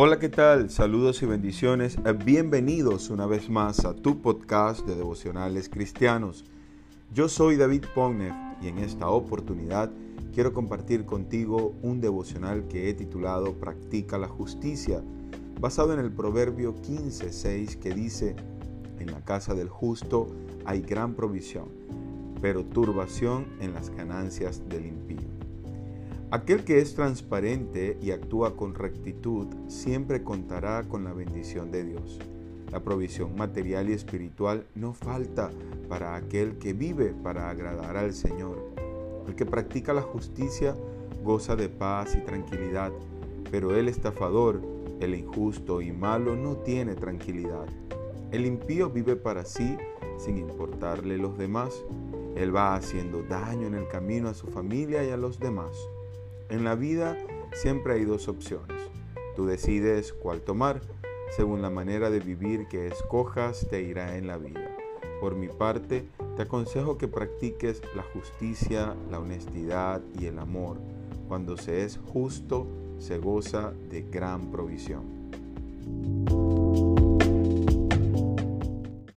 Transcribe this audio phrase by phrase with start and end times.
[0.00, 0.70] Hola, ¿qué tal?
[0.70, 1.98] Saludos y bendiciones.
[2.24, 6.44] Bienvenidos una vez más a tu podcast de devocionales cristianos.
[7.12, 8.32] Yo soy David Pogner
[8.62, 9.90] y en esta oportunidad
[10.32, 15.02] quiero compartir contigo un devocional que he titulado Practica la justicia,
[15.60, 18.36] basado en el Proverbio 15:6 que dice,
[19.00, 20.28] en la casa del justo
[20.64, 21.70] hay gran provisión,
[22.40, 25.47] pero turbación en las ganancias del impío.
[26.30, 32.18] Aquel que es transparente y actúa con rectitud siempre contará con la bendición de Dios.
[32.70, 35.50] La provisión material y espiritual no falta
[35.88, 38.62] para aquel que vive para agradar al Señor.
[39.26, 40.76] El que practica la justicia
[41.24, 42.92] goza de paz y tranquilidad,
[43.50, 44.60] pero el estafador,
[45.00, 47.64] el injusto y malo no tiene tranquilidad.
[48.32, 49.78] El impío vive para sí
[50.18, 51.82] sin importarle los demás.
[52.36, 55.88] Él va haciendo daño en el camino a su familia y a los demás.
[56.50, 57.16] En la vida
[57.52, 58.82] siempre hay dos opciones.
[59.36, 60.80] Tú decides cuál tomar.
[61.36, 64.74] Según la manera de vivir que escojas, te irá en la vida.
[65.20, 70.78] Por mi parte, te aconsejo que practiques la justicia, la honestidad y el amor.
[71.28, 72.66] Cuando se es justo,
[72.98, 75.04] se goza de gran provisión.